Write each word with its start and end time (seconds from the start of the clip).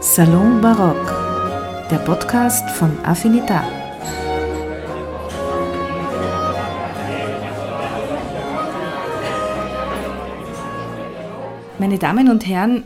Salon 0.00 0.60
Barock, 0.60 1.88
der 1.90 1.98
Podcast 1.98 2.70
von 2.70 2.96
Affinita. 3.04 3.66
Meine 11.80 11.98
Damen 11.98 12.30
und 12.30 12.46
Herren, 12.46 12.84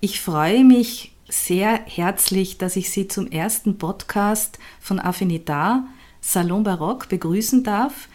ich 0.00 0.20
freue 0.20 0.62
mich 0.62 1.12
sehr 1.30 1.80
herzlich, 1.86 2.58
dass 2.58 2.76
ich 2.76 2.90
Sie 2.90 3.08
zum 3.08 3.28
ersten 3.28 3.78
Podcast 3.78 4.58
von 4.80 5.00
Affinita 5.00 5.84
Salon 6.20 6.62
Barock 6.62 7.08
begrüßen 7.08 7.64
darf. 7.64 8.06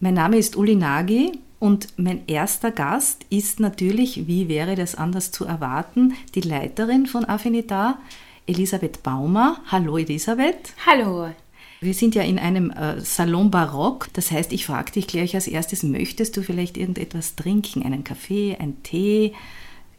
Mein 0.00 0.14
Name 0.14 0.38
ist 0.38 0.54
Uli 0.54 0.76
Nagy 0.76 1.32
und 1.58 1.88
mein 1.98 2.22
erster 2.28 2.70
Gast 2.70 3.26
ist 3.30 3.58
natürlich, 3.58 4.28
wie 4.28 4.48
wäre 4.48 4.76
das 4.76 4.94
anders 4.94 5.32
zu 5.32 5.44
erwarten, 5.44 6.14
die 6.36 6.40
Leiterin 6.40 7.06
von 7.06 7.24
Affinita, 7.24 7.98
Elisabeth 8.46 9.02
Baumer. 9.02 9.60
Hallo 9.66 9.98
Elisabeth. 9.98 10.72
Hallo. 10.86 11.34
Wir 11.80 11.94
sind 11.94 12.14
ja 12.14 12.22
in 12.22 12.38
einem 12.38 12.70
äh, 12.70 13.00
Salon 13.00 13.50
Barock. 13.50 14.08
Das 14.12 14.30
heißt, 14.30 14.52
ich 14.52 14.66
frage 14.66 14.92
dich 14.92 15.08
gleich 15.08 15.34
als 15.34 15.48
erstes, 15.48 15.82
möchtest 15.82 16.36
du 16.36 16.42
vielleicht 16.42 16.76
irgendetwas 16.76 17.34
trinken? 17.34 17.82
Einen 17.82 18.04
Kaffee, 18.04 18.56
einen 18.56 18.80
Tee? 18.84 19.34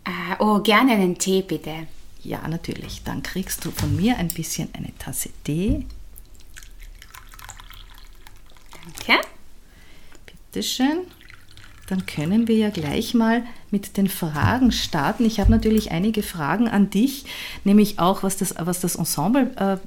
Äh, 0.06 0.36
oh, 0.40 0.60
gerne 0.60 0.94
einen 0.94 1.18
Tee, 1.18 1.42
bitte. 1.42 1.74
Ja, 2.24 2.48
natürlich. 2.48 3.04
Dann 3.04 3.22
kriegst 3.22 3.66
du 3.66 3.72
von 3.72 3.98
mir 3.98 4.18
ein 4.18 4.30
bisschen 4.30 4.70
eine 4.72 4.98
Tasse 4.98 5.30
Tee. 5.44 5.86
Danke. 8.72 9.22
Bitteschön. 10.52 11.02
Dann 11.88 12.08
können 12.08 12.48
wir 12.48 12.56
ja 12.56 12.70
gleich 12.70 13.14
mal 13.14 13.44
mit 13.70 13.98
den 13.98 14.08
Fragen 14.08 14.72
starten. 14.72 15.26
Ich 15.26 15.40
habe 15.40 15.52
natürlich 15.52 15.92
einige 15.92 16.24
Fragen 16.24 16.68
an 16.68 16.90
dich, 16.90 17.26
nämlich 17.64 18.00
auch 18.00 18.24
was 18.24 18.38
das, 18.38 18.56
was 18.58 18.80
das 18.80 18.96
Ensemble 18.96 19.52
äh, 19.58 19.78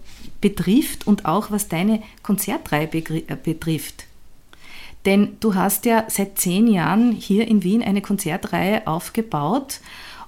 betrifft 0.41 1.06
und 1.06 1.27
auch 1.27 1.51
was 1.51 1.67
deine 1.67 2.01
Konzertreihe 2.23 2.89
äh, 2.92 3.36
betrifft. 3.42 4.05
Denn 5.05 5.36
du 5.41 5.56
hast 5.56 5.84
ja 5.84 6.05
seit 6.09 6.39
zehn 6.39 6.69
Jahren 6.69 7.11
hier 7.11 7.48
in 7.48 7.64
Wien 7.64 7.83
eine 7.83 8.03
Konzertreihe 8.03 8.86
aufgebaut 8.86 9.81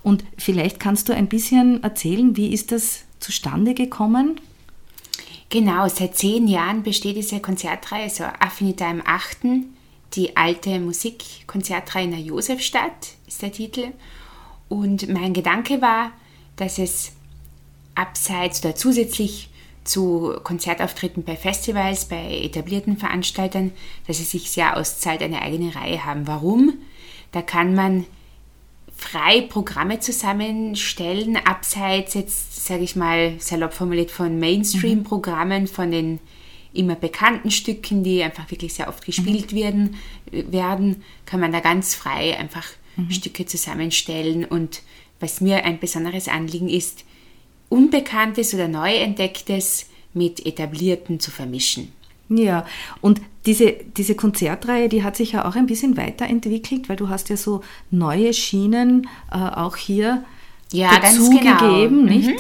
und 0.03 0.25
vielleicht 0.37 0.81
kannst 0.81 1.09
du 1.09 1.15
ein 1.15 1.29
bisschen 1.29 1.83
erzählen, 1.85 2.37
wie 2.37 2.53
ist 2.53 2.73
das 2.73 3.05
zustande 3.21 3.75
gekommen? 3.75 4.41
Genau, 5.49 5.89
seit 5.89 6.17
zehn 6.17 6.49
Jahren 6.49 6.83
besteht 6.83 7.17
diese 7.17 7.39
Konzertreihe, 7.39 8.11
so 8.11 8.25
Affinita 8.25 8.91
im 8.91 9.03
Achten 9.05 9.75
die 10.17 10.37
alte 10.37 10.81
Musikkonzertreihe 10.81 12.05
in 12.05 12.11
der 12.11 12.21
Josefstadt 12.21 13.15
ist 13.27 13.43
der 13.43 13.53
Titel. 13.53 13.93
Und 14.69 15.09
mein 15.09 15.33
Gedanke 15.33 15.81
war, 15.81 16.13
dass 16.57 16.79
es 16.79 17.13
abseits 17.95 18.65
oder 18.65 18.75
zusätzlich 18.75 19.51
zu 19.85 20.35
Konzertauftritten 20.43 21.25
bei 21.25 21.37
Festivals, 21.37 22.07
bei 22.07 22.41
etablierten 22.43 22.97
Veranstaltern, 22.97 23.73
dass 24.07 24.19
es 24.19 24.31
sich 24.31 24.51
sehr 24.51 24.77
auszahlt, 24.77 25.23
eine 25.23 25.43
eigene 25.43 25.75
Reihe 25.75 26.05
haben. 26.05 26.27
Warum? 26.27 26.79
Da 27.33 27.43
kann 27.43 27.75
man 27.75 28.07
frei 28.97 29.43
Programme 29.43 30.01
zusammenstellen, 30.01 31.37
abseits 31.37 32.15
jetzt, 32.15 32.65
sage 32.65 32.85
ich 32.85 32.97
mal, 32.97 33.35
salopp 33.41 33.75
formuliert 33.75 34.11
von 34.11 34.39
Mainstream-Programmen, 34.39 35.67
von 35.67 35.91
den 35.91 36.21
immer 36.75 36.95
bekannten 36.97 37.51
Stücken, 37.51 38.05
die 38.05 38.23
einfach 38.23 38.51
wirklich 38.51 38.75
sehr 38.75 38.89
oft 38.89 39.05
gespielt 39.05 39.53
mhm. 39.53 39.57
werden, 39.57 39.97
werden, 40.31 41.03
kann 41.27 41.41
man 41.41 41.53
da 41.53 41.61
ganz 41.61 41.95
frei 41.95 42.39
einfach 42.39 42.67
mhm. 42.97 43.11
Stücke 43.11 43.47
zusammenstellen. 43.47 44.45
Und 44.45 44.83
was 45.21 45.41
mir 45.41 45.65
ein 45.65 45.79
besonderes 45.79 46.29
Anliegen 46.29 46.69
ist, 46.69 47.05
Unbekanntes 47.69 48.55
oder 48.55 48.69
Neuentdecktes 48.69 49.87
mit 50.13 50.45
Etablierten 50.45 51.19
zu 51.19 51.31
vermischen. 51.31 51.93
Ja, 52.29 52.67
und 53.01 53.21
diese, 53.47 53.73
diese 53.97 54.15
Konzertreihe, 54.15 54.89
die 54.89 55.03
hat 55.03 55.17
sich 55.17 55.33
ja 55.33 55.47
auch 55.47 55.57
ein 55.57 55.67
bisschen 55.67 55.97
weiterentwickelt, 55.97 56.89
weil 56.89 56.97
du 56.97 57.09
hast 57.09 57.29
ja 57.29 57.37
so 57.37 57.63
neue 57.91 58.33
Schienen 58.33 59.09
äh, 59.31 59.37
auch 59.37 59.77
hier 59.77 60.25
ja, 60.73 60.99
dazu 61.01 61.31
genau. 61.31 61.59
gegeben, 61.59 62.05
nicht? 62.07 62.29
Mhm. 62.29 62.39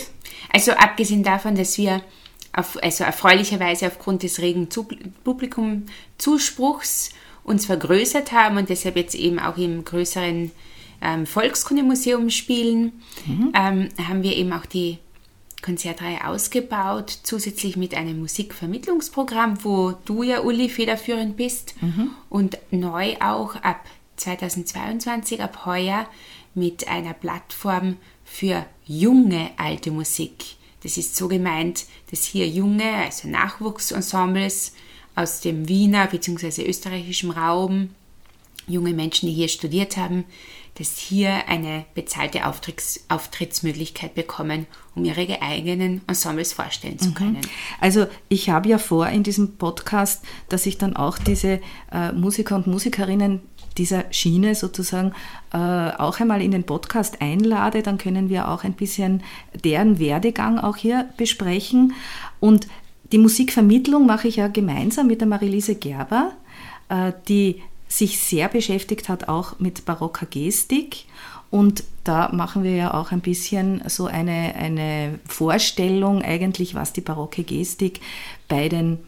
Also 0.52 0.72
abgesehen 0.72 1.22
davon, 1.22 1.54
dass 1.56 1.76
wir 1.78 2.00
auf, 2.54 2.82
also 2.82 3.04
erfreulicherweise 3.04 3.86
aufgrund 3.86 4.22
des 4.22 4.40
regen 4.40 4.68
Publikumzuspruchs 5.24 7.10
uns 7.42 7.66
vergrößert 7.66 8.32
haben 8.32 8.56
und 8.56 8.70
deshalb 8.70 8.96
jetzt 8.96 9.14
eben 9.14 9.38
auch 9.38 9.58
im 9.58 9.84
größeren 9.84 10.50
ähm, 11.02 11.26
Volkskundemuseum 11.26 12.30
spielen, 12.30 12.92
mhm. 13.26 13.52
ähm, 13.54 13.88
haben 14.06 14.22
wir 14.22 14.36
eben 14.36 14.52
auch 14.52 14.66
die 14.66 14.98
Konzertreihe 15.62 16.26
ausgebaut, 16.26 17.18
zusätzlich 17.22 17.76
mit 17.76 17.94
einem 17.94 18.20
Musikvermittlungsprogramm, 18.20 19.64
wo 19.64 19.94
du 20.04 20.22
ja, 20.22 20.40
Uli, 20.40 20.68
federführend 20.68 21.36
bist 21.36 21.74
mhm. 21.80 22.10
und 22.28 22.58
neu 22.70 23.16
auch 23.20 23.56
ab 23.56 23.84
2022, 24.16 25.42
ab 25.42 25.64
heuer, 25.66 26.06
mit 26.54 26.86
einer 26.86 27.14
Plattform 27.14 27.96
für 28.24 28.64
junge 28.86 29.50
alte 29.56 29.90
Musik. 29.90 30.56
Das 30.84 30.96
ist 30.96 31.16
so 31.16 31.26
gemeint, 31.26 31.86
dass 32.10 32.22
hier 32.22 32.46
junge, 32.46 32.94
also 32.94 33.26
Nachwuchsensembles 33.26 34.74
aus 35.16 35.40
dem 35.40 35.66
Wiener 35.66 36.06
bzw. 36.06 36.64
österreichischen 36.64 37.30
Raum, 37.30 37.90
junge 38.68 38.92
Menschen, 38.92 39.28
die 39.28 39.34
hier 39.34 39.48
studiert 39.48 39.96
haben, 39.96 40.24
dass 40.76 40.98
hier 40.98 41.48
eine 41.48 41.84
bezahlte 41.94 42.46
Auftritts 42.46 43.04
Auftrittsmöglichkeit 43.08 44.14
bekommen, 44.14 44.66
um 44.94 45.04
ihre 45.04 45.40
eigenen 45.40 46.02
Ensembles 46.06 46.52
vorstellen 46.52 46.98
zu 46.98 47.10
mhm. 47.10 47.14
können. 47.14 47.40
Also 47.80 48.06
ich 48.28 48.50
habe 48.50 48.68
ja 48.68 48.78
vor 48.78 49.08
in 49.08 49.22
diesem 49.22 49.56
Podcast, 49.56 50.24
dass 50.48 50.66
ich 50.66 50.76
dann 50.78 50.96
auch 50.96 51.18
diese 51.18 51.60
äh, 51.92 52.12
Musiker 52.12 52.56
und 52.56 52.66
Musikerinnen 52.66 53.40
dieser 53.78 54.04
Schiene 54.10 54.54
sozusagen 54.54 55.12
äh, 55.52 55.56
auch 55.56 56.20
einmal 56.20 56.42
in 56.42 56.50
den 56.50 56.64
Podcast 56.64 57.20
einlade, 57.20 57.82
dann 57.82 57.98
können 57.98 58.28
wir 58.28 58.48
auch 58.48 58.64
ein 58.64 58.74
bisschen 58.74 59.22
deren 59.64 59.98
Werdegang 59.98 60.58
auch 60.58 60.76
hier 60.76 61.08
besprechen. 61.16 61.94
Und 62.40 62.66
die 63.12 63.18
Musikvermittlung 63.18 64.06
mache 64.06 64.28
ich 64.28 64.36
ja 64.36 64.48
gemeinsam 64.48 65.06
mit 65.06 65.20
der 65.20 65.28
Marilise 65.28 65.74
Gerber, 65.74 66.32
äh, 66.88 67.12
die 67.28 67.62
sich 67.88 68.18
sehr 68.20 68.48
beschäftigt 68.48 69.08
hat 69.08 69.28
auch 69.28 69.58
mit 69.58 69.84
barocker 69.84 70.26
Gestik. 70.26 71.04
Und 71.50 71.84
da 72.02 72.30
machen 72.32 72.64
wir 72.64 72.74
ja 72.74 72.94
auch 72.94 73.12
ein 73.12 73.20
bisschen 73.20 73.82
so 73.86 74.06
eine, 74.06 74.54
eine 74.56 75.20
Vorstellung 75.26 76.22
eigentlich, 76.22 76.74
was 76.74 76.92
die 76.92 77.00
barocke 77.00 77.44
Gestik 77.44 78.00
bei 78.48 78.68
den 78.68 78.98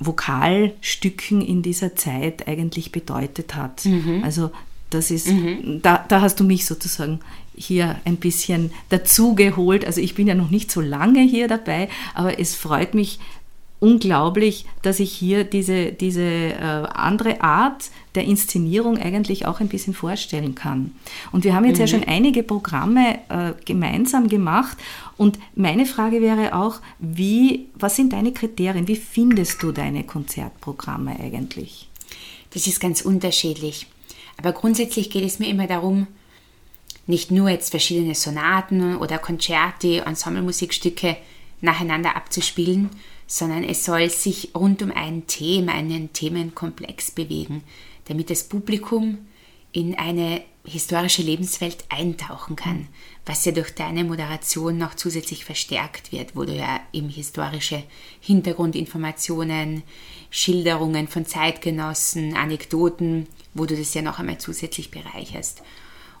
Vokalstücken 0.00 1.40
in 1.40 1.62
dieser 1.62 1.96
Zeit 1.96 2.46
eigentlich 2.46 2.92
bedeutet 2.92 3.54
hat. 3.54 3.84
Mhm. 3.84 4.22
Also 4.24 4.50
das 4.90 5.10
ist, 5.10 5.28
mhm. 5.28 5.80
da, 5.82 6.04
da 6.08 6.20
hast 6.20 6.40
du 6.40 6.44
mich 6.44 6.64
sozusagen 6.64 7.20
hier 7.54 7.96
ein 8.04 8.16
bisschen 8.16 8.70
dazugeholt. 8.88 9.84
Also 9.84 10.00
ich 10.00 10.14
bin 10.14 10.26
ja 10.26 10.34
noch 10.34 10.50
nicht 10.50 10.70
so 10.70 10.80
lange 10.80 11.20
hier 11.20 11.48
dabei, 11.48 11.88
aber 12.14 12.38
es 12.38 12.54
freut 12.54 12.94
mich 12.94 13.18
unglaublich, 13.80 14.66
dass 14.82 15.00
ich 15.00 15.12
hier 15.12 15.44
diese, 15.44 15.92
diese 15.92 16.22
äh, 16.22 16.86
andere 16.92 17.42
Art 17.42 17.90
der 18.18 18.26
Inszenierung 18.26 18.98
eigentlich 18.98 19.46
auch 19.46 19.60
ein 19.60 19.68
bisschen 19.68 19.94
vorstellen 19.94 20.56
kann. 20.56 20.92
Und 21.30 21.44
wir 21.44 21.54
haben 21.54 21.64
jetzt 21.64 21.76
mhm. 21.76 21.80
ja 21.82 21.86
schon 21.86 22.04
einige 22.04 22.42
Programme 22.42 23.20
äh, 23.28 23.52
gemeinsam 23.64 24.28
gemacht. 24.28 24.76
Und 25.16 25.38
meine 25.54 25.86
Frage 25.86 26.20
wäre 26.20 26.54
auch, 26.54 26.80
wie, 26.98 27.68
was 27.74 27.94
sind 27.94 28.12
deine 28.12 28.32
Kriterien? 28.32 28.88
Wie 28.88 28.96
findest 28.96 29.62
du 29.62 29.70
deine 29.70 30.02
Konzertprogramme 30.02 31.18
eigentlich? 31.20 31.88
Das 32.50 32.66
ist 32.66 32.80
ganz 32.80 33.02
unterschiedlich. 33.02 33.86
Aber 34.36 34.52
grundsätzlich 34.52 35.10
geht 35.10 35.24
es 35.24 35.38
mir 35.38 35.48
immer 35.48 35.68
darum, 35.68 36.08
nicht 37.06 37.30
nur 37.30 37.48
jetzt 37.48 37.70
verschiedene 37.70 38.16
Sonaten 38.16 38.96
oder 38.96 39.18
Konzerte, 39.18 40.02
Ensemblemusikstücke 40.04 41.16
nacheinander 41.60 42.16
abzuspielen, 42.16 42.90
sondern 43.28 43.62
es 43.62 43.84
soll 43.84 44.10
sich 44.10 44.50
rund 44.56 44.82
um 44.82 44.90
ein 44.90 45.26
Thema, 45.28 45.72
einen 45.72 46.12
Themenkomplex 46.12 47.12
bewegen, 47.12 47.62
damit 48.08 48.30
das 48.30 48.44
Publikum 48.44 49.26
in 49.72 49.96
eine 49.96 50.42
historische 50.64 51.22
Lebenswelt 51.22 51.84
eintauchen 51.88 52.56
kann, 52.56 52.88
was 53.24 53.44
ja 53.44 53.52
durch 53.52 53.74
deine 53.74 54.04
Moderation 54.04 54.76
noch 54.76 54.94
zusätzlich 54.94 55.44
verstärkt 55.44 56.12
wird, 56.12 56.36
wo 56.36 56.44
du 56.44 56.54
ja 56.54 56.80
eben 56.92 57.08
historische 57.08 57.82
Hintergrundinformationen, 58.20 59.82
Schilderungen 60.30 61.08
von 61.08 61.24
Zeitgenossen, 61.24 62.36
Anekdoten, 62.36 63.26
wo 63.54 63.66
du 63.66 63.76
das 63.76 63.94
ja 63.94 64.02
noch 64.02 64.18
einmal 64.18 64.38
zusätzlich 64.38 64.90
bereicherst. 64.90 65.62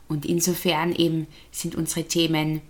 Und 0.08 0.24
insofern 0.24 0.94
eben 0.94 1.26
sind 1.50 1.74
unsere 1.74 2.04
Themen 2.04 2.62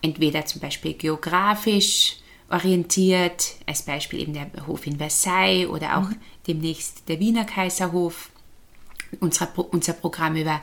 entweder 0.00 0.46
zum 0.46 0.60
Beispiel 0.60 0.94
geografisch, 0.94 2.16
orientiert, 2.48 3.56
als 3.66 3.82
Beispiel 3.82 4.20
eben 4.20 4.32
der 4.32 4.66
Hof 4.66 4.86
in 4.86 4.98
Versailles 4.98 5.68
oder 5.68 5.98
auch 5.98 6.08
mhm. 6.08 6.16
demnächst 6.46 7.08
der 7.08 7.18
Wiener 7.20 7.44
Kaiserhof. 7.44 8.30
Unser, 9.20 9.48
unser 9.70 9.92
Programm 9.92 10.36
über 10.36 10.60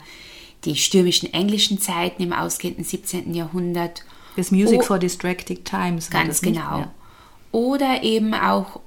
die 0.66 0.76
stürmischen 0.76 1.34
englischen 1.34 1.80
Zeiten 1.80 2.24
im 2.24 2.34
ausgehenden 2.34 2.84
17. 2.84 3.34
Jahrhundert 3.34 4.04
Das 4.36 4.52
Music 4.52 4.80
oh, 4.82 4.84
for 4.84 5.00
Distracted 5.00 5.66
Times. 5.66 6.10
Ganz 6.10 6.42
genau. 6.42 6.86
Oder 7.52 8.04
eben 8.04 8.34
auch 8.34 8.80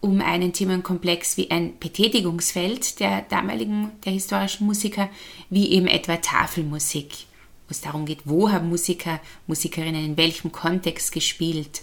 um 0.00 0.20
einen 0.20 0.52
Themenkomplex 0.52 1.36
wie 1.36 1.50
ein 1.50 1.78
Betätigungsfeld 1.78 3.00
der 3.00 3.22
damaligen, 3.22 3.90
der 4.04 4.12
historischen 4.12 4.66
Musiker, 4.66 5.08
wie 5.50 5.70
eben 5.70 5.88
etwa 5.88 6.16
Tafelmusik, 6.16 7.26
wo 7.66 7.70
es 7.70 7.80
darum 7.80 8.06
geht, 8.06 8.20
wo 8.24 8.50
haben 8.50 8.68
Musiker, 8.68 9.20
Musikerinnen 9.46 10.04
in 10.04 10.16
welchem 10.16 10.52
Kontext 10.52 11.10
gespielt. 11.12 11.82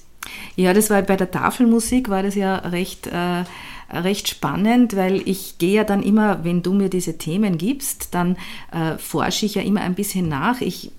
Ja, 0.56 0.74
das 0.74 0.90
war 0.90 1.02
bei 1.02 1.18
der 1.18 1.30
Tafelmusik, 1.30 2.10
war 2.10 2.24
das 2.24 2.36
ja 2.36 2.56
recht, 2.56 3.08
äh, 3.08 3.44
recht 3.90 4.28
spannend, 4.28 4.96
weil 4.96 5.28
ich 5.28 5.58
gehe 5.58 5.76
ja 5.76 5.84
dann 5.84 6.04
immer, 6.04 6.44
wenn 6.44 6.64
du 6.64 6.74
mir 6.74 6.90
diese 6.90 7.18
Themen 7.18 7.58
gibst, 7.58 8.14
dann 8.14 8.38
äh, 8.72 8.98
forsche 8.98 9.46
ich 9.46 9.56
ja 9.56 9.62
immer 9.62 9.82
ein 9.82 9.96
bisschen 9.96 10.28
nach. 10.28 10.62
Ich 10.62 10.92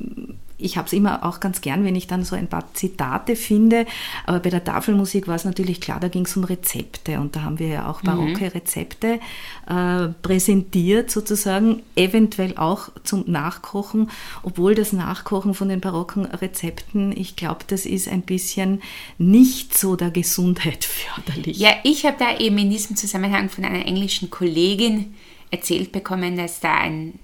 ich 0.58 0.76
habe 0.76 0.86
es 0.86 0.92
immer 0.92 1.24
auch 1.24 1.40
ganz 1.40 1.60
gern, 1.60 1.84
wenn 1.84 1.96
ich 1.96 2.06
dann 2.06 2.24
so 2.24 2.34
ein 2.34 2.48
paar 2.48 2.72
Zitate 2.74 3.36
finde. 3.36 3.86
Aber 4.24 4.40
bei 4.40 4.50
der 4.50 4.64
Tafelmusik 4.64 5.28
war 5.28 5.34
es 5.34 5.44
natürlich 5.44 5.80
klar, 5.80 6.00
da 6.00 6.08
ging 6.08 6.24
es 6.24 6.36
um 6.36 6.44
Rezepte 6.44 7.20
und 7.20 7.36
da 7.36 7.42
haben 7.42 7.58
wir 7.58 7.68
ja 7.68 7.90
auch 7.90 8.02
barocke 8.02 8.44
mhm. 8.44 8.50
Rezepte 8.50 9.20
äh, 9.68 10.08
präsentiert 10.22 11.10
sozusagen, 11.10 11.82
eventuell 11.94 12.56
auch 12.56 12.88
zum 13.04 13.24
Nachkochen, 13.26 14.10
obwohl 14.42 14.74
das 14.74 14.92
Nachkochen 14.92 15.54
von 15.54 15.68
den 15.68 15.80
barocken 15.80 16.24
Rezepten, 16.24 17.12
ich 17.16 17.36
glaube, 17.36 17.64
das 17.66 17.84
ist 17.84 18.08
ein 18.08 18.22
bisschen 18.22 18.82
nicht 19.18 19.76
so 19.76 19.96
der 19.96 20.10
Gesundheit 20.10 20.84
förderlich. 20.84 21.58
Ja, 21.58 21.70
ich 21.82 22.06
habe 22.06 22.16
da 22.18 22.38
eben 22.38 22.56
in 22.58 22.70
diesem 22.70 22.96
Zusammenhang 22.96 23.50
von 23.50 23.64
einer 23.64 23.84
englischen 23.84 24.30
Kollegin 24.30 25.14
erzählt 25.50 25.92
bekommen, 25.92 26.36
dass 26.36 26.60
da 26.60 26.74
ein 26.74 27.18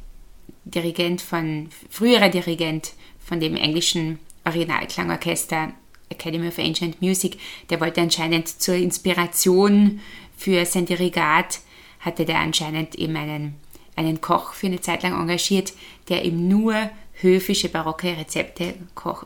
Dirigent 0.65 1.21
von, 1.21 1.69
früherer 1.91 2.29
Dirigent 2.29 2.93
von 3.33 3.41
dem 3.41 3.57
englischen 3.57 4.19
Originalklangorchester 4.45 5.73
Academy 6.11 6.49
of 6.49 6.59
Ancient 6.59 7.01
Music, 7.01 7.39
der 7.71 7.81
wollte 7.81 8.03
anscheinend 8.03 8.47
zur 8.47 8.75
Inspiration 8.75 10.01
für 10.37 10.67
sein 10.67 10.85
Dirigat, 10.85 11.61
hatte 12.01 12.27
der 12.27 12.41
anscheinend 12.41 12.95
eben 12.97 13.17
einen, 13.17 13.55
einen 13.97 14.21
Koch 14.21 14.53
für 14.53 14.67
eine 14.67 14.83
Zeit 14.83 15.03
lang 15.03 15.19
engagiert, 15.19 15.73
der 16.11 16.27
ihm 16.27 16.47
nur 16.47 16.91
höfische 17.23 17.71
barocke 17.71 18.19
Rezepte 18.19 18.75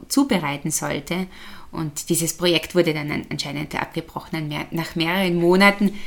zubereiten 0.07 0.71
sollte. 0.71 1.27
Und 1.73 2.09
dieses 2.09 2.37
Projekt 2.37 2.77
wurde 2.77 2.95
dann 2.95 3.27
anscheinend 3.29 3.75
abgebrochen 3.75 4.55
nach 4.71 4.95
mehreren 4.95 5.35
Monaten 5.35 5.99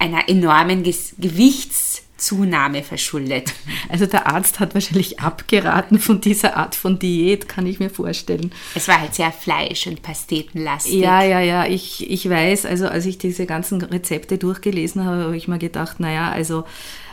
einer 0.00 0.28
enormen 0.28 0.82
Gewichts- 0.82 2.02
Zunahme 2.20 2.82
verschuldet. 2.82 3.52
Also 3.88 4.06
der 4.06 4.26
Arzt 4.26 4.60
hat 4.60 4.74
wahrscheinlich 4.74 5.20
abgeraten 5.20 5.98
von 5.98 6.20
dieser 6.20 6.56
Art 6.56 6.74
von 6.74 6.98
Diät, 6.98 7.48
kann 7.48 7.66
ich 7.66 7.80
mir 7.80 7.90
vorstellen. 7.90 8.52
Es 8.74 8.86
war 8.88 9.00
halt 9.00 9.14
sehr 9.14 9.32
fleisch- 9.32 9.86
und 9.86 10.02
pastetenlastig. 10.02 10.94
Ja, 10.94 11.22
ja, 11.22 11.40
ja, 11.40 11.66
ich, 11.66 12.08
ich 12.08 12.28
weiß, 12.28 12.66
also 12.66 12.88
als 12.88 13.06
ich 13.06 13.18
diese 13.18 13.46
ganzen 13.46 13.82
Rezepte 13.82 14.38
durchgelesen 14.38 15.04
habe, 15.04 15.24
habe 15.24 15.36
ich 15.36 15.48
mir 15.48 15.58
gedacht, 15.58 15.98
naja, 15.98 16.30
also 16.30 16.64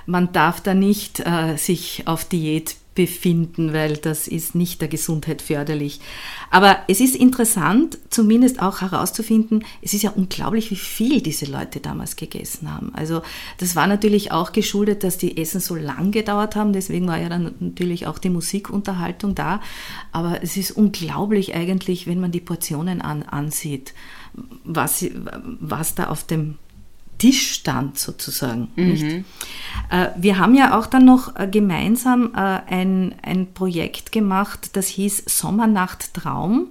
man 0.06 0.32
darf 0.32 0.62
da 0.62 0.74
nicht 0.74 1.20
äh, 1.20 1.58
sich 1.58 2.04
auf 2.06 2.26
Diät 2.26 2.76
befinden, 2.98 3.74
weil 3.74 3.96
das 3.98 4.28
ist 4.28 4.56
nicht 4.56 4.82
der 4.82 4.88
Gesundheit 4.88 5.44
förderlich. 5.44 6.00
Aber 6.50 6.80
es 6.88 7.00
ist 7.00 7.16
interessant, 7.16 8.00
zumindest 8.10 8.60
auch 8.60 8.82
herauszufinden, 8.82 9.64
es 9.84 9.94
ist 9.94 10.02
ja 10.02 10.10
unglaublich, 10.10 10.72
wie 10.72 10.76
viel 10.76 11.22
diese 11.22 11.46
Leute 11.46 11.80
damals 11.80 12.16
gegessen 12.16 12.74
haben. 12.74 12.92
Also 12.96 13.22
das 13.60 13.76
war 13.76 13.86
natürlich 13.86 14.32
auch 14.32 14.52
geschuldet, 14.52 15.04
dass 15.04 15.20
die 15.20 15.38
Essen 15.38 15.62
so 15.62 15.76
lang 15.76 16.10
gedauert 16.10 16.56
haben, 16.56 16.74
deswegen 16.74 17.06
war 17.06 17.20
ja 17.20 17.30
dann 17.30 17.54
natürlich 17.60 18.08
auch 18.08 18.18
die 18.18 18.32
Musikunterhaltung 18.32 19.36
da. 19.36 19.62
Aber 20.12 20.42
es 20.42 20.58
ist 20.58 20.72
unglaublich 20.72 21.54
eigentlich, 21.54 22.08
wenn 22.08 22.20
man 22.20 22.32
die 22.32 22.42
Portionen 22.42 23.00
an, 23.00 23.22
ansieht, 23.22 23.94
was, 24.64 25.06
was 25.44 25.94
da 25.94 26.08
auf 26.08 26.24
dem 26.24 26.56
Tischstand 27.18 27.98
sozusagen. 27.98 28.70
Mhm. 28.76 29.26
Äh, 29.90 30.10
wir 30.18 30.38
haben 30.38 30.56
ja 30.56 30.78
auch 30.78 30.86
dann 30.86 31.06
noch 31.06 31.36
äh, 31.36 31.48
gemeinsam 31.48 32.34
äh, 32.34 32.38
ein, 32.38 33.16
ein 33.22 33.54
Projekt 33.54 34.12
gemacht, 34.12 34.72
das 34.74 34.88
hieß 34.88 35.24
Sommernacht 35.26 36.14
Traum. 36.14 36.68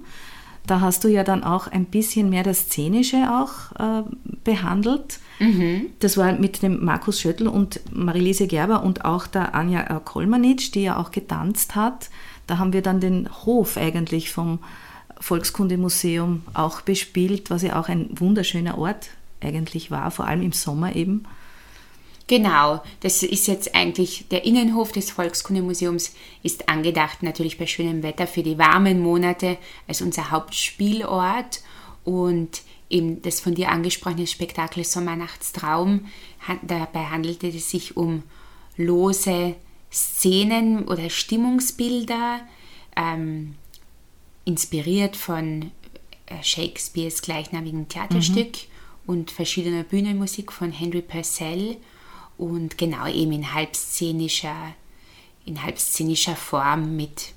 Da 0.65 0.81
hast 0.81 1.05
du 1.05 1.07
ja 1.07 1.23
dann 1.23 1.43
auch 1.43 1.67
ein 1.67 1.85
bisschen 1.85 2.29
mehr 2.29 2.43
das 2.43 2.63
Szenische 2.63 3.31
auch 3.31 4.03
behandelt. 4.43 5.19
Mhm. 5.39 5.85
Das 5.99 6.17
war 6.17 6.33
mit 6.33 6.61
dem 6.61 6.83
Markus 6.83 7.21
Schöttl 7.21 7.47
und 7.47 7.79
Marilise 7.95 8.47
Gerber 8.47 8.83
und 8.83 9.05
auch 9.05 9.27
der 9.27 9.55
Anja 9.55 9.83
Kolmanitsch, 10.01 10.73
die 10.73 10.83
ja 10.83 10.97
auch 10.97 11.11
getanzt 11.11 11.75
hat. 11.75 12.09
Da 12.47 12.57
haben 12.57 12.73
wir 12.73 12.81
dann 12.81 12.99
den 12.99 13.29
Hof 13.45 13.77
eigentlich 13.77 14.29
vom 14.29 14.59
Volkskundemuseum 15.21 16.43
auch 16.53 16.81
bespielt, 16.81 17.49
was 17.49 17.61
ja 17.61 17.79
auch 17.79 17.87
ein 17.87 18.09
wunderschöner 18.19 18.77
Ort 18.77 19.09
eigentlich 19.41 19.91
war, 19.91 20.11
vor 20.11 20.25
allem 20.25 20.41
im 20.41 20.51
Sommer 20.51 20.95
eben. 20.95 21.25
Genau, 22.27 22.83
das 22.99 23.23
ist 23.23 23.47
jetzt 23.47 23.73
eigentlich 23.73 24.27
der 24.29 24.43
Innenhof 24.43 24.91
des 24.91 25.11
Volkskundemuseums 25.11 26.13
ist 26.43 26.67
angedacht 26.67 27.23
natürlich 27.23 27.57
bei 27.57 27.65
schönem 27.65 28.03
Wetter 28.03 28.27
für 28.27 28.43
die 28.43 28.57
warmen 28.57 28.99
Monate 28.99 29.57
als 29.87 30.01
unser 30.01 30.29
Hauptspielort 30.29 31.61
und 32.03 32.63
eben 32.89 33.21
das 33.21 33.39
von 33.39 33.55
dir 33.55 33.69
angesprochene 33.69 34.27
Spektakel 34.27 34.83
Sommernachtstraum, 34.83 36.07
dabei 36.63 37.05
handelte 37.05 37.47
es 37.47 37.71
sich 37.71 37.95
um 37.95 38.23
lose 38.75 39.55
Szenen 39.89 40.85
oder 40.85 41.09
Stimmungsbilder, 41.09 42.41
ähm, 42.97 43.55
inspiriert 44.43 45.15
von 45.15 45.71
äh, 46.25 46.43
Shakespeares 46.43 47.21
gleichnamigen 47.21 47.87
Theaterstück. 47.87 48.51
Mhm 48.51 48.76
und 49.07 49.31
verschiedener 49.31 49.83
Bühnenmusik 49.83 50.51
von 50.51 50.71
Henry 50.71 51.01
Purcell 51.01 51.77
und 52.37 52.77
genau 52.77 53.07
eben 53.07 53.31
in 53.31 53.53
halbszenischer, 53.53 54.75
in 55.45 55.63
halbszenischer 55.63 56.35
Form 56.35 56.95
mit 56.95 57.33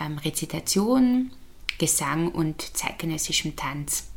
ähm, 0.00 0.18
Rezitation, 0.18 1.32
Gesang 1.78 2.28
und 2.28 2.76
zeitgenössischem 2.76 3.56
Tanz. 3.56 4.08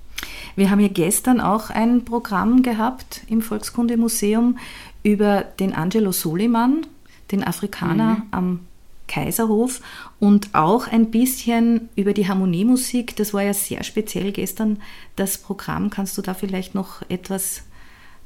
Wir 0.55 0.69
haben 0.69 0.79
ja 0.79 0.89
gestern 0.89 1.41
auch 1.41 1.69
ein 1.69 2.05
Programm 2.05 2.61
gehabt 2.61 3.21
im 3.27 3.41
Volkskundemuseum 3.41 4.59
über 5.01 5.41
den 5.41 5.73
Angelo 5.73 6.11
Soliman, 6.11 6.85
den 7.31 7.43
Afrikaner 7.43 8.15
mhm. 8.15 8.23
am 8.31 8.59
Kaiserhof 9.07 9.81
und 10.19 10.53
auch 10.53 10.87
ein 10.87 11.11
bisschen 11.11 11.89
über 11.95 12.13
die 12.13 12.27
Harmoniemusik. 12.27 13.15
Das 13.15 13.33
war 13.33 13.41
ja 13.41 13.53
sehr 13.53 13.83
speziell 13.83 14.31
gestern 14.31 14.81
das 15.15 15.37
Programm. 15.37 15.89
Kannst 15.89 16.17
du 16.17 16.21
da 16.21 16.33
vielleicht 16.33 16.75
noch 16.75 17.01
etwas 17.09 17.63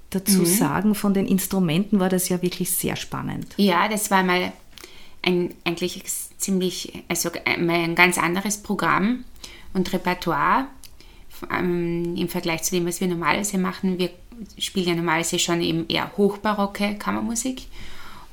dazu 0.10 0.40
mhm. 0.40 0.46
sagen? 0.46 0.96
Von 0.96 1.14
den 1.14 1.28
Instrumenten 1.28 2.00
war 2.00 2.10
das 2.10 2.30
ja 2.30 2.42
wirklich 2.42 2.72
sehr 2.72 2.96
spannend. 2.96 3.54
Ja, 3.58 3.88
das 3.88 4.12
war 4.12 4.24
mal 4.24 4.52
ein 5.22 5.54
eigentlich 5.64 6.04
ziemlich, 6.38 7.04
also 7.08 7.30
ein 7.46 7.96
ganz 7.96 8.18
anderes 8.18 8.58
Programm 8.58 9.24
und 9.74 9.92
Repertoire 9.94 10.68
ähm, 11.52 12.16
im 12.16 12.28
Vergleich 12.28 12.64
zu 12.64 12.76
dem, 12.76 12.86
was 12.86 13.00
wir 13.02 13.08
normalerweise 13.08 13.58
machen. 13.58 14.00
Wir 14.00 14.10
spielen 14.58 14.88
ja 14.88 14.96
normalerweise 14.96 15.40
schon 15.40 15.62
eben 15.62 15.86
eher 15.88 16.12
hochbarocke 16.18 16.96
Kammermusik 16.96 17.64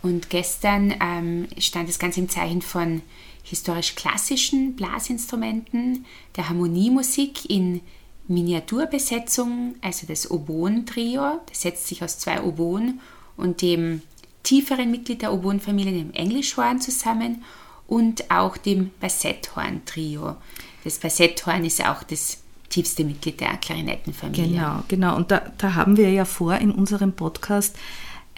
und 0.02 0.30
gestern 0.30 0.94
ähm, 1.00 1.48
stand 1.58 1.88
das 1.88 1.98
Ganze 1.98 2.20
im 2.20 2.28
Zeichen 2.28 2.62
von 2.62 3.02
historisch-klassischen 3.42 4.76
Blasinstrumenten, 4.76 6.04
der 6.36 6.48
Harmoniemusik 6.48 7.48
in 7.48 7.80
Miniaturbesetzung, 8.28 9.76
also 9.80 10.06
das 10.06 10.30
Oboen-Trio. 10.30 11.40
Das 11.48 11.62
setzt 11.62 11.88
sich 11.88 12.04
aus 12.04 12.18
zwei 12.18 12.42
Oboen 12.42 13.00
und 13.36 13.62
dem 13.62 14.02
tieferen 14.42 14.90
Mitglied 14.90 15.22
der 15.22 15.32
Oboenfamilie, 15.32 15.92
dem 15.92 16.12
Englischhorn, 16.12 16.80
zusammen 16.80 17.42
und 17.86 18.30
auch 18.30 18.56
dem 18.58 18.90
Bassetthorn-Trio. 19.00 20.36
Das 20.84 20.98
Bassetthorn 20.98 21.64
ist 21.64 21.84
auch 21.84 22.02
das 22.02 22.38
tiefste 22.68 23.02
Mitglied 23.04 23.40
der 23.40 23.56
Klarinettenfamilie. 23.56 24.46
Genau, 24.46 24.84
genau. 24.88 25.16
Und 25.16 25.30
da, 25.30 25.50
da 25.56 25.74
haben 25.74 25.96
wir 25.96 26.10
ja 26.10 26.26
vor, 26.26 26.56
in 26.56 26.70
unserem 26.70 27.14
Podcast 27.14 27.76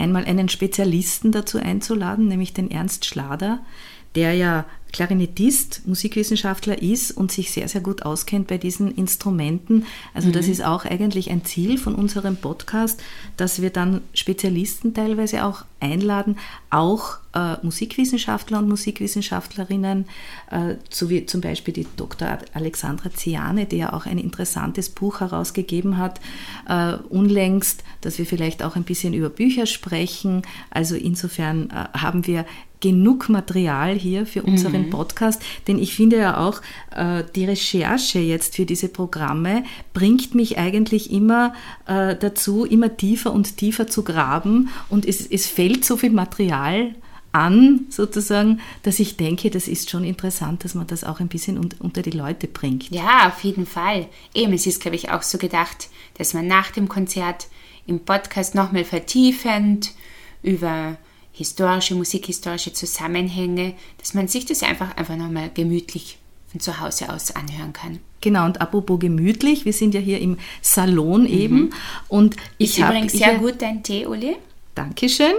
einmal 0.00 0.25
einen 0.25 0.49
Spezialisten 0.49 1.30
dazu 1.33 1.59
einzuladen, 1.59 2.28
nämlich 2.28 2.52
den 2.52 2.71
Ernst 2.71 3.04
Schlader, 3.04 3.61
der 4.14 4.35
ja 4.35 4.64
Klarinettist, 4.92 5.82
Musikwissenschaftler 5.87 6.80
ist 6.82 7.12
und 7.12 7.30
sich 7.30 7.50
sehr, 7.50 7.68
sehr 7.68 7.80
gut 7.80 8.02
auskennt 8.02 8.49
bei 8.49 8.59
diesen 8.59 8.94
Instrumenten. 8.94 9.87
Also 10.14 10.28
mhm. 10.28 10.32
das 10.32 10.49
ist 10.49 10.64
auch 10.64 10.85
eigentlich 10.85 11.30
ein 11.30 11.44
Ziel 11.44 11.78
von 11.78 11.94
unserem 11.94 12.37
Podcast, 12.37 13.00
dass 13.37 13.62
wir 13.62 13.70
dann 13.70 14.02
Spezialisten 14.14 14.94
teilweise 14.94 15.44
auch 15.44 15.64
einladen, 15.80 16.37
auch 16.68 17.18
äh, 17.35 17.56
Musikwissenschaftler 17.62 18.59
und 18.59 18.68
Musikwissenschaftlerinnen, 18.68 20.06
äh, 20.50 20.75
so 20.90 21.09
wie 21.09 21.26
zum 21.26 21.40
Beispiel 21.40 21.73
die 21.73 21.87
Dr. 21.97 22.38
Alexandra 22.52 23.11
Ziane, 23.11 23.66
die 23.66 23.78
ja 23.78 23.92
auch 23.92 24.06
ein 24.06 24.18
interessantes 24.18 24.90
Buch 24.90 25.20
herausgegeben 25.20 25.97
hat, 25.97 26.20
äh, 26.68 26.94
unlängst, 27.09 27.85
dass 28.00 28.18
wir 28.18 28.26
vielleicht 28.26 28.62
auch 28.62 28.76
ein 28.76 28.85
bisschen 28.85 29.14
über 29.14 29.30
Bücher 29.30 29.66
sprechen. 29.66 30.42
Also 30.70 30.97
insofern 30.97 31.70
äh, 31.70 31.99
haben 31.99 32.26
wir 32.26 32.44
genug 32.80 33.28
Material 33.28 33.94
hier 33.94 34.26
für 34.26 34.42
unseren 34.42 34.87
mhm. 34.87 34.90
Podcast, 34.90 35.42
denn 35.68 35.78
ich 35.78 35.94
finde 35.94 36.16
ja 36.16 36.38
auch, 36.38 36.60
äh, 36.94 37.25
die 37.34 37.44
Recherche 37.44 38.18
jetzt 38.18 38.56
für 38.56 38.66
diese 38.66 38.88
Programme 38.88 39.64
bringt 39.92 40.34
mich 40.34 40.58
eigentlich 40.58 41.12
immer 41.12 41.54
äh, 41.87 42.16
dazu, 42.16 42.64
immer 42.64 42.96
tiefer 42.96 43.32
und 43.32 43.56
tiefer 43.56 43.87
zu 43.87 44.02
graben 44.02 44.70
und 44.88 45.06
es, 45.06 45.26
es 45.26 45.46
fällt 45.46 45.84
so 45.84 45.96
viel 45.96 46.10
Material 46.10 46.94
an, 47.32 47.87
sozusagen, 47.90 48.60
dass 48.82 48.99
ich 48.99 49.16
denke, 49.16 49.50
das 49.50 49.68
ist 49.68 49.90
schon 49.90 50.04
interessant, 50.04 50.64
dass 50.64 50.75
man 50.75 50.87
das 50.87 51.04
auch 51.04 51.20
ein 51.20 51.28
bisschen 51.28 51.58
unter 51.78 52.02
die 52.02 52.10
Leute 52.10 52.49
bringt. 52.49 52.90
Ja, 52.90 53.28
auf 53.28 53.44
jeden 53.44 53.66
Fall. 53.66 54.08
Eben, 54.34 54.52
es 54.52 54.66
ist, 54.66 54.82
glaube 54.82 54.96
ich, 54.96 55.10
auch 55.10 55.22
so 55.22 55.38
gedacht, 55.38 55.88
dass 56.18 56.34
man 56.34 56.49
nach 56.49 56.70
dem 56.72 56.88
Konzert 56.88 57.46
im 57.87 58.00
Podcast 58.00 58.54
nochmal 58.54 58.84
vertiefend 58.84 59.92
über 60.42 60.96
historische, 61.40 61.94
musikhistorische 61.94 62.75
Zusammenhänge, 62.75 63.73
dass 63.97 64.12
man 64.12 64.28
sich 64.28 64.44
das 64.44 64.62
einfach, 64.62 64.94
einfach 64.99 65.16
nochmal 65.16 65.50
gemütlich 65.54 66.18
von 66.49 66.61
zu 66.61 66.80
Hause 66.80 67.11
aus 67.11 67.35
anhören 67.35 67.73
kann. 67.73 67.99
Genau, 68.20 68.44
und 68.44 68.61
apropos 68.61 69.00
gemütlich, 69.00 69.64
wir 69.64 69.73
sind 69.73 69.94
ja 69.94 70.00
hier 70.00 70.20
im 70.20 70.37
Salon 70.61 71.25
eben. 71.25 71.61
Mhm. 71.61 71.73
Und 72.09 72.37
ich 72.59 72.78
ist 72.78 72.85
übrigens 72.85 73.12
sehr 73.14 73.38
gut 73.38 73.62
dein 73.62 73.82
Tee, 73.82 74.04
Uli. 74.04 74.37
Dankeschön. 74.75 75.32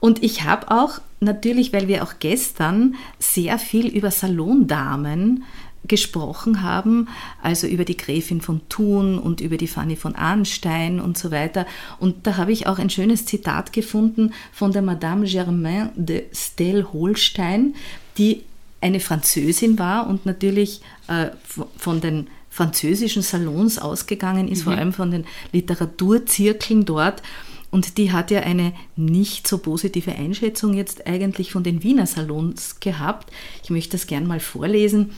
Und 0.00 0.24
ich 0.24 0.42
habe 0.42 0.72
auch 0.72 1.00
natürlich, 1.20 1.72
weil 1.72 1.86
wir 1.86 2.02
auch 2.02 2.14
gestern 2.18 2.96
sehr 3.20 3.60
viel 3.60 3.86
über 3.86 4.10
Salondamen 4.10 5.44
gesprochen 5.86 6.62
haben, 6.62 7.08
also 7.42 7.66
über 7.66 7.84
die 7.84 7.96
Gräfin 7.96 8.40
von 8.40 8.62
Thun 8.68 9.18
und 9.18 9.40
über 9.40 9.56
die 9.56 9.68
Fanny 9.68 9.96
von 9.96 10.14
Arnstein 10.14 11.00
und 11.00 11.18
so 11.18 11.30
weiter. 11.30 11.66
Und 11.98 12.26
da 12.26 12.36
habe 12.36 12.52
ich 12.52 12.66
auch 12.66 12.78
ein 12.78 12.90
schönes 12.90 13.26
Zitat 13.26 13.72
gefunden 13.72 14.32
von 14.52 14.72
der 14.72 14.82
Madame 14.82 15.26
Germain 15.26 15.90
de 15.94 16.24
Stel 16.32 16.86
Holstein, 16.92 17.74
die 18.16 18.42
eine 18.80 19.00
Französin 19.00 19.78
war 19.78 20.06
und 20.06 20.26
natürlich 20.26 20.80
äh, 21.08 21.30
von 21.76 22.00
den 22.00 22.28
französischen 22.50 23.22
Salons 23.22 23.78
ausgegangen 23.78 24.46
ist, 24.46 24.60
mhm. 24.60 24.64
vor 24.64 24.72
allem 24.74 24.92
von 24.92 25.10
den 25.10 25.24
Literaturzirkeln 25.52 26.84
dort. 26.84 27.22
Und 27.70 27.98
die 27.98 28.12
hat 28.12 28.30
ja 28.30 28.40
eine 28.40 28.72
nicht 28.94 29.48
so 29.48 29.58
positive 29.58 30.12
Einschätzung 30.12 30.74
jetzt 30.74 31.08
eigentlich 31.08 31.50
von 31.50 31.64
den 31.64 31.82
Wiener 31.82 32.06
Salons 32.06 32.78
gehabt. 32.78 33.32
Ich 33.64 33.70
möchte 33.70 33.92
das 33.92 34.06
gern 34.06 34.28
mal 34.28 34.38
vorlesen. 34.38 35.10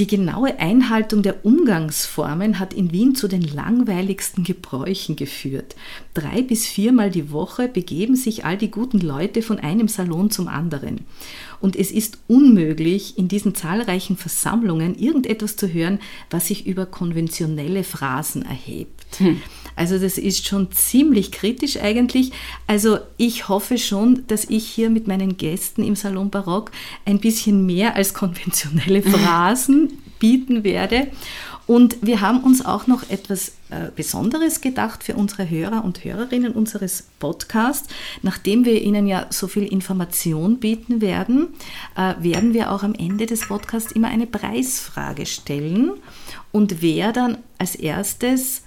Die 0.00 0.06
genaue 0.06 0.58
Einhaltung 0.58 1.22
der 1.22 1.44
Umgangsformen 1.44 2.58
hat 2.58 2.72
in 2.72 2.90
Wien 2.90 3.14
zu 3.14 3.28
den 3.28 3.42
langweiligsten 3.42 4.44
Gebräuchen 4.44 5.14
geführt. 5.14 5.76
Drei 6.14 6.40
bis 6.40 6.66
viermal 6.66 7.10
die 7.10 7.32
Woche 7.32 7.68
begeben 7.68 8.16
sich 8.16 8.46
all 8.46 8.56
die 8.56 8.70
guten 8.70 9.00
Leute 9.00 9.42
von 9.42 9.58
einem 9.58 9.88
Salon 9.88 10.30
zum 10.30 10.48
anderen. 10.48 11.00
Und 11.60 11.76
es 11.76 11.90
ist 11.90 12.16
unmöglich, 12.28 13.18
in 13.18 13.28
diesen 13.28 13.54
zahlreichen 13.54 14.16
Versammlungen 14.16 14.98
irgendetwas 14.98 15.56
zu 15.56 15.70
hören, 15.70 15.98
was 16.30 16.46
sich 16.46 16.66
über 16.66 16.86
konventionelle 16.86 17.84
Phrasen 17.84 18.40
erhebt. 18.40 19.18
Hm. 19.18 19.42
Also 19.80 19.98
das 19.98 20.18
ist 20.18 20.46
schon 20.46 20.70
ziemlich 20.72 21.32
kritisch 21.32 21.78
eigentlich. 21.78 22.32
Also 22.66 22.98
ich 23.16 23.48
hoffe 23.48 23.78
schon, 23.78 24.26
dass 24.26 24.44
ich 24.44 24.66
hier 24.66 24.90
mit 24.90 25.08
meinen 25.08 25.38
Gästen 25.38 25.82
im 25.82 25.96
Salon 25.96 26.28
Barock 26.28 26.70
ein 27.06 27.18
bisschen 27.18 27.64
mehr 27.64 27.96
als 27.96 28.12
konventionelle 28.12 29.00
Phrasen 29.10 29.96
bieten 30.18 30.64
werde. 30.64 31.06
Und 31.66 31.96
wir 32.02 32.20
haben 32.20 32.40
uns 32.44 32.62
auch 32.62 32.88
noch 32.88 33.08
etwas 33.08 33.52
äh, 33.70 33.88
Besonderes 33.96 34.60
gedacht 34.60 35.02
für 35.02 35.14
unsere 35.14 35.48
Hörer 35.48 35.82
und 35.82 36.04
Hörerinnen 36.04 36.52
unseres 36.52 37.06
Podcasts. 37.18 37.88
Nachdem 38.20 38.66
wir 38.66 38.82
Ihnen 38.82 39.06
ja 39.06 39.28
so 39.30 39.48
viel 39.48 39.64
Information 39.64 40.58
bieten 40.58 41.00
werden, 41.00 41.54
äh, 41.96 42.16
werden 42.18 42.52
wir 42.52 42.70
auch 42.70 42.82
am 42.82 42.94
Ende 42.94 43.24
des 43.24 43.48
Podcasts 43.48 43.92
immer 43.92 44.08
eine 44.08 44.26
Preisfrage 44.26 45.24
stellen. 45.24 45.92
Und 46.52 46.82
wer 46.82 47.12
dann 47.12 47.38
als 47.56 47.76
erstes 47.76 48.62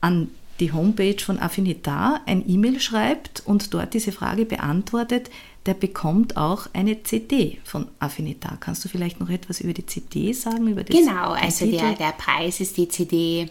an 0.00 0.28
die 0.60 0.72
Homepage 0.72 1.18
von 1.18 1.38
Affinita 1.38 2.20
ein 2.26 2.48
E-Mail 2.48 2.80
schreibt 2.80 3.42
und 3.46 3.72
dort 3.72 3.94
diese 3.94 4.12
Frage 4.12 4.44
beantwortet, 4.44 5.30
der 5.66 5.74
bekommt 5.74 6.36
auch 6.36 6.68
eine 6.72 7.02
CD 7.02 7.58
von 7.64 7.88
Affinita. 7.98 8.56
Kannst 8.60 8.84
du 8.84 8.88
vielleicht 8.88 9.20
noch 9.20 9.30
etwas 9.30 9.60
über 9.60 9.72
die 9.72 9.86
CD 9.86 10.32
sagen? 10.32 10.68
Über 10.68 10.84
das 10.84 10.96
genau, 10.96 11.32
also 11.32 11.66
der, 11.70 11.94
der 11.94 12.12
Preis 12.12 12.60
ist 12.60 12.76
die 12.76 12.88
CD, 12.88 13.50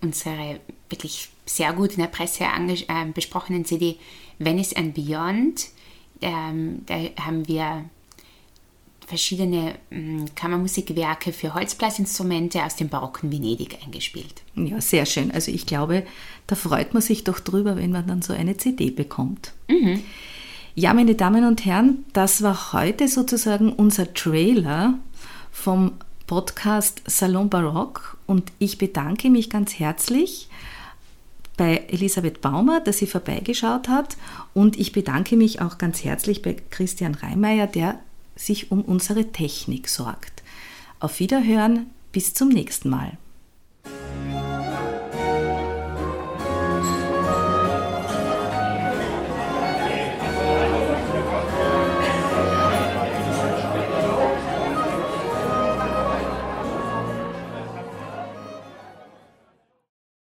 unsere 0.00 0.60
wirklich 0.88 1.28
sehr 1.46 1.72
gut 1.72 1.92
in 1.92 2.00
der 2.00 2.08
Presse 2.08 2.44
äh, 2.44 3.06
besprochenen 3.12 3.64
CD 3.64 3.96
Venice 4.38 4.74
and 4.74 4.94
Beyond. 4.94 5.68
Ähm, 6.22 6.82
da 6.86 6.94
haben 7.24 7.48
wir 7.48 7.84
verschiedene 9.10 9.74
ähm, 9.90 10.26
Kammermusikwerke 10.36 11.32
für 11.32 11.52
Holzblasinstrumente 11.52 12.64
aus 12.64 12.76
dem 12.76 12.88
barocken 12.88 13.30
Venedig 13.30 13.76
eingespielt. 13.84 14.42
Ja, 14.54 14.80
sehr 14.80 15.04
schön. 15.04 15.32
Also 15.32 15.50
ich 15.50 15.66
glaube, 15.66 16.04
da 16.46 16.54
freut 16.54 16.94
man 16.94 17.02
sich 17.02 17.24
doch 17.24 17.40
drüber, 17.40 17.76
wenn 17.76 17.90
man 17.90 18.06
dann 18.06 18.22
so 18.22 18.32
eine 18.32 18.56
CD 18.56 18.90
bekommt. 18.90 19.52
Mhm. 19.68 20.02
Ja, 20.76 20.94
meine 20.94 21.16
Damen 21.16 21.44
und 21.44 21.64
Herren, 21.66 22.04
das 22.12 22.42
war 22.42 22.72
heute 22.72 23.08
sozusagen 23.08 23.72
unser 23.72 24.14
Trailer 24.14 24.94
vom 25.50 25.92
Podcast 26.28 27.02
Salon 27.06 27.50
Barock 27.50 28.16
und 28.26 28.52
ich 28.60 28.78
bedanke 28.78 29.28
mich 29.28 29.50
ganz 29.50 29.80
herzlich 29.80 30.48
bei 31.56 31.78
Elisabeth 31.88 32.40
Baumer, 32.40 32.80
dass 32.80 32.98
sie 32.98 33.08
vorbeigeschaut 33.08 33.88
hat 33.88 34.16
und 34.54 34.78
ich 34.78 34.92
bedanke 34.92 35.36
mich 35.36 35.60
auch 35.60 35.78
ganz 35.78 36.04
herzlich 36.04 36.42
bei 36.42 36.54
Christian 36.70 37.16
Reimeyer, 37.16 37.66
der 37.66 37.98
sich 38.40 38.70
um 38.70 38.82
unsere 38.82 39.32
Technik 39.32 39.88
sorgt. 39.88 40.42
Auf 40.98 41.20
Wiederhören, 41.20 41.86
bis 42.12 42.34
zum 42.34 42.48
nächsten 42.48 42.88
Mal. 42.88 43.18